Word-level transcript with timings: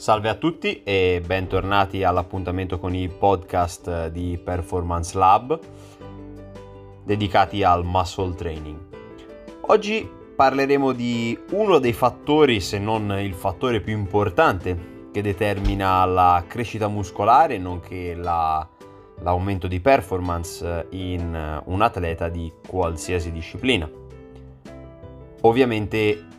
Salve 0.00 0.30
a 0.30 0.34
tutti 0.34 0.82
e 0.82 1.20
bentornati 1.22 2.04
all'appuntamento 2.04 2.78
con 2.78 2.94
i 2.94 3.06
podcast 3.06 4.06
di 4.06 4.40
Performance 4.42 5.18
Lab 5.18 5.60
dedicati 7.04 7.62
al 7.62 7.84
muscle 7.84 8.34
training. 8.34 8.78
Oggi 9.66 10.08
parleremo 10.34 10.92
di 10.92 11.38
uno 11.50 11.78
dei 11.78 11.92
fattori, 11.92 12.60
se 12.60 12.78
non 12.78 13.14
il 13.20 13.34
fattore 13.34 13.82
più 13.82 13.94
importante 13.94 15.08
che 15.12 15.20
determina 15.20 16.02
la 16.06 16.44
crescita 16.48 16.88
muscolare 16.88 17.58
nonché 17.58 18.14
la, 18.14 18.66
l'aumento 19.18 19.66
di 19.66 19.80
performance 19.80 20.86
in 20.92 21.60
un 21.62 21.82
atleta 21.82 22.30
di 22.30 22.50
qualsiasi 22.66 23.30
disciplina. 23.32 23.86
Ovviamente 25.42 26.29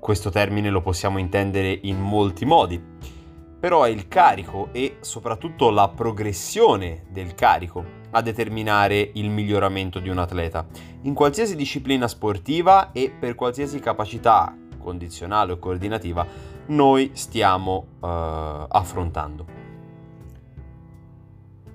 questo 0.00 0.30
termine 0.30 0.70
lo 0.70 0.80
possiamo 0.80 1.18
intendere 1.18 1.78
in 1.82 2.00
molti 2.00 2.44
modi, 2.44 2.82
però 3.60 3.84
è 3.84 3.90
il 3.90 4.08
carico 4.08 4.70
e 4.72 4.96
soprattutto 5.00 5.70
la 5.70 5.88
progressione 5.88 7.04
del 7.10 7.34
carico 7.34 7.98
a 8.12 8.22
determinare 8.22 9.10
il 9.14 9.28
miglioramento 9.28 10.00
di 10.00 10.08
un 10.08 10.18
atleta, 10.18 10.66
in 11.02 11.14
qualsiasi 11.14 11.54
disciplina 11.54 12.08
sportiva 12.08 12.90
e 12.92 13.12
per 13.16 13.34
qualsiasi 13.34 13.78
capacità 13.78 14.56
condizionale 14.78 15.52
o 15.52 15.58
coordinativa 15.58 16.26
noi 16.66 17.10
stiamo 17.14 17.86
uh, 18.00 18.06
affrontando. 18.68 19.59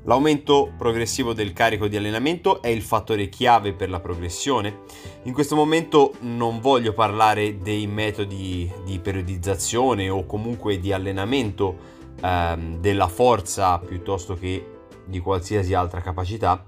L'aumento 0.06 0.72
progressivo 0.78 1.34
del 1.34 1.52
carico 1.52 1.88
di 1.88 1.98
allenamento 1.98 2.62
è 2.62 2.68
il 2.68 2.84
fattore 2.84 3.28
chiave 3.28 3.74
per 3.74 3.90
la 3.90 4.00
progressione. 4.00 4.82
In 5.24 5.34
questo 5.34 5.56
momento 5.56 6.14
non 6.20 6.60
voglio 6.60 6.94
parlare 6.94 7.60
dei 7.60 7.88
metodi 7.88 8.72
di 8.86 9.00
periodizzazione 9.00 10.08
o 10.10 10.28
comunque 10.28 10.80
di 10.80 10.94
allenamento 10.94 11.76
ehm, 12.22 12.80
della 12.80 13.08
forza 13.08 13.80
piuttosto 13.80 14.36
che 14.36 14.74
di 15.06 15.20
qualsiasi 15.20 15.74
altra 15.74 16.02
capacità, 16.02 16.68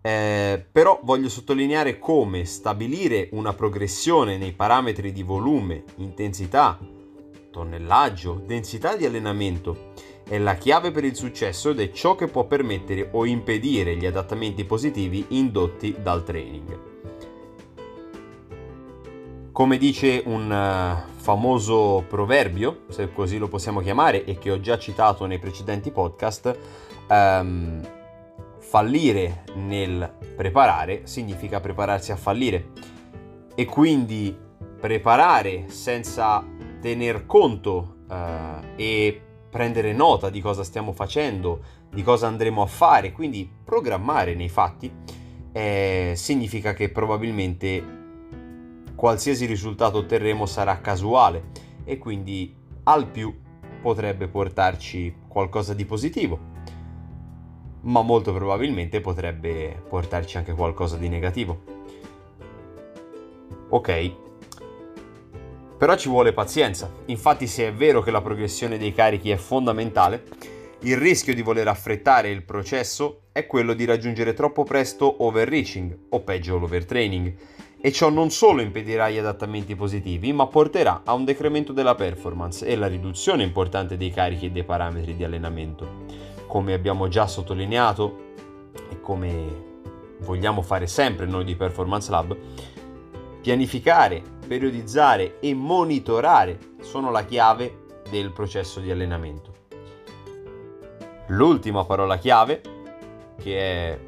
eh, 0.00 0.64
però 0.70 1.00
voglio 1.02 1.28
sottolineare 1.28 1.98
come 1.98 2.44
stabilire 2.44 3.28
una 3.32 3.54
progressione 3.54 4.38
nei 4.38 4.52
parametri 4.52 5.10
di 5.10 5.24
volume, 5.24 5.82
intensità, 5.96 6.78
tonnellaggio, 7.50 8.42
densità 8.44 8.96
di 8.96 9.04
allenamento 9.04 9.92
è 10.28 10.38
la 10.38 10.56
chiave 10.56 10.90
per 10.90 11.04
il 11.04 11.16
successo 11.16 11.70
ed 11.70 11.80
è 11.80 11.90
ciò 11.90 12.14
che 12.14 12.28
può 12.28 12.44
permettere 12.44 13.08
o 13.12 13.24
impedire 13.24 13.96
gli 13.96 14.04
adattamenti 14.04 14.64
positivi 14.64 15.24
indotti 15.28 15.96
dal 16.02 16.22
training. 16.22 16.78
Come 19.50 19.78
dice 19.78 20.22
un 20.26 20.50
uh, 20.50 21.10
famoso 21.16 22.04
proverbio, 22.06 22.82
se 22.88 23.10
così 23.12 23.38
lo 23.38 23.48
possiamo 23.48 23.80
chiamare, 23.80 24.24
e 24.24 24.38
che 24.38 24.52
ho 24.52 24.60
già 24.60 24.78
citato 24.78 25.26
nei 25.26 25.38
precedenti 25.38 25.90
podcast, 25.90 26.56
um, 27.08 27.80
fallire 28.58 29.44
nel 29.54 30.12
preparare 30.36 31.06
significa 31.06 31.58
prepararsi 31.58 32.12
a 32.12 32.16
fallire. 32.16 32.68
E 33.54 33.64
quindi 33.64 34.36
preparare 34.78 35.64
senza 35.68 36.44
tener 36.80 37.26
conto 37.26 37.96
uh, 38.08 38.64
e 38.76 39.22
prendere 39.50 39.92
nota 39.92 40.30
di 40.30 40.40
cosa 40.40 40.62
stiamo 40.62 40.92
facendo, 40.92 41.62
di 41.90 42.02
cosa 42.02 42.26
andremo 42.26 42.62
a 42.62 42.66
fare, 42.66 43.12
quindi 43.12 43.50
programmare 43.64 44.34
nei 44.34 44.48
fatti, 44.48 44.92
eh, 45.52 46.12
significa 46.14 46.74
che 46.74 46.90
probabilmente 46.90 47.96
qualsiasi 48.94 49.46
risultato 49.46 49.98
otterremo 49.98 50.44
sarà 50.44 50.80
casuale 50.80 51.50
e 51.84 51.98
quindi 51.98 52.54
al 52.84 53.08
più 53.08 53.34
potrebbe 53.80 54.28
portarci 54.28 55.14
qualcosa 55.28 55.72
di 55.72 55.84
positivo, 55.84 56.38
ma 57.82 58.02
molto 58.02 58.32
probabilmente 58.32 59.00
potrebbe 59.00 59.82
portarci 59.88 60.36
anche 60.36 60.52
qualcosa 60.52 60.96
di 60.96 61.08
negativo. 61.08 61.76
Ok, 63.70 64.27
però 65.78 65.96
ci 65.96 66.08
vuole 66.08 66.32
pazienza. 66.32 66.92
Infatti 67.06 67.46
se 67.46 67.68
è 67.68 67.72
vero 67.72 68.02
che 68.02 68.10
la 68.10 68.20
progressione 68.20 68.76
dei 68.76 68.92
carichi 68.92 69.30
è 69.30 69.36
fondamentale, 69.36 70.24
il 70.80 70.96
rischio 70.96 71.34
di 71.34 71.42
voler 71.42 71.68
affrettare 71.68 72.30
il 72.30 72.44
processo 72.44 73.22
è 73.32 73.46
quello 73.46 73.74
di 73.74 73.84
raggiungere 73.84 74.34
troppo 74.34 74.64
presto 74.64 75.24
overreaching 75.24 75.96
o 76.10 76.20
peggio 76.20 76.58
l'overtraining 76.58 77.34
e 77.80 77.92
ciò 77.92 78.10
non 78.10 78.30
solo 78.30 78.60
impedirà 78.60 79.08
gli 79.08 79.18
adattamenti 79.18 79.76
positivi, 79.76 80.32
ma 80.32 80.46
porterà 80.46 81.02
a 81.04 81.14
un 81.14 81.24
decremento 81.24 81.72
della 81.72 81.94
performance 81.94 82.66
e 82.66 82.74
la 82.74 82.88
riduzione 82.88 83.44
importante 83.44 83.96
dei 83.96 84.10
carichi 84.10 84.46
e 84.46 84.50
dei 84.50 84.64
parametri 84.64 85.14
di 85.14 85.22
allenamento. 85.22 86.04
Come 86.48 86.74
abbiamo 86.74 87.06
già 87.06 87.28
sottolineato 87.28 88.26
e 88.90 89.00
come 89.00 89.66
vogliamo 90.20 90.62
fare 90.62 90.88
sempre 90.88 91.26
noi 91.26 91.44
di 91.44 91.54
Performance 91.54 92.10
Lab, 92.10 92.36
pianificare 93.40 94.37
periodizzare 94.48 95.38
e 95.38 95.54
monitorare 95.54 96.58
sono 96.80 97.12
la 97.12 97.24
chiave 97.24 97.84
del 98.10 98.32
processo 98.32 98.80
di 98.80 98.90
allenamento. 98.90 99.52
L'ultima 101.28 101.84
parola 101.84 102.16
chiave, 102.16 102.62
che 103.40 103.58
è 103.58 104.00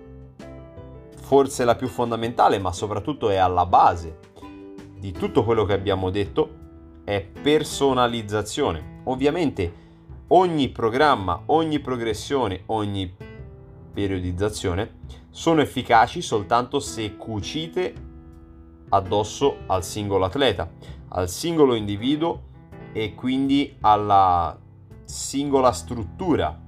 forse 1.14 1.64
la 1.64 1.76
più 1.76 1.86
fondamentale, 1.86 2.58
ma 2.58 2.72
soprattutto 2.72 3.28
è 3.28 3.36
alla 3.36 3.66
base 3.66 4.18
di 4.98 5.12
tutto 5.12 5.44
quello 5.44 5.64
che 5.64 5.74
abbiamo 5.74 6.10
detto, 6.10 6.56
è 7.04 7.20
personalizzazione. 7.20 9.02
Ovviamente 9.04 9.88
ogni 10.28 10.70
programma, 10.70 11.42
ogni 11.46 11.78
progressione, 11.78 12.62
ogni 12.66 13.14
periodizzazione 13.92 14.98
sono 15.30 15.60
efficaci 15.60 16.22
soltanto 16.22 16.80
se 16.80 17.16
cucite 17.16 18.08
addosso 18.90 19.58
al 19.66 19.84
singolo 19.84 20.24
atleta, 20.24 20.70
al 21.08 21.28
singolo 21.28 21.74
individuo 21.74 22.48
e 22.92 23.14
quindi 23.14 23.76
alla 23.80 24.58
singola 25.04 25.72
struttura 25.72 26.58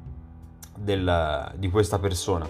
del, 0.77 1.53
di 1.57 1.71
questa 1.71 1.99
persona. 1.99 2.49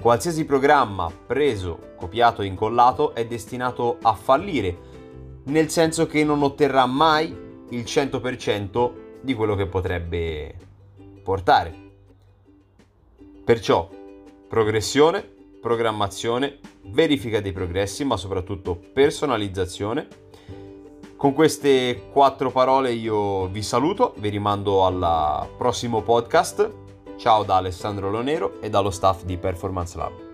Qualsiasi 0.00 0.44
programma 0.44 1.10
preso, 1.10 1.94
copiato 1.96 2.42
e 2.42 2.46
incollato 2.46 3.14
è 3.14 3.26
destinato 3.26 3.98
a 4.02 4.14
fallire, 4.14 4.76
nel 5.44 5.70
senso 5.70 6.06
che 6.06 6.22
non 6.24 6.42
otterrà 6.42 6.86
mai 6.86 7.44
il 7.70 7.82
100% 7.82 8.92
di 9.20 9.34
quello 9.34 9.54
che 9.54 9.66
potrebbe 9.66 10.54
portare. 11.22 11.84
Perciò, 13.44 13.88
progressione, 14.48 15.22
programmazione, 15.60 16.58
verifica 16.88 17.40
dei 17.40 17.52
progressi, 17.52 18.04
ma 18.04 18.16
soprattutto 18.16 18.78
personalizzazione. 18.92 20.08
Con 21.16 21.32
queste 21.32 22.08
quattro 22.12 22.50
parole 22.50 22.92
io 22.92 23.46
vi 23.48 23.62
saluto, 23.62 24.14
vi 24.18 24.28
rimando 24.28 24.84
al 24.84 25.48
prossimo 25.56 26.02
podcast. 26.02 26.70
Ciao 27.16 27.42
da 27.42 27.56
Alessandro 27.56 28.10
Lonero 28.10 28.60
e 28.60 28.68
dallo 28.68 28.90
staff 28.90 29.24
di 29.24 29.38
Performance 29.38 29.96
Lab. 29.96 30.25